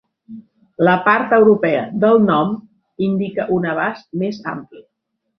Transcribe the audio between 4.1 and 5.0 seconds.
més ampli.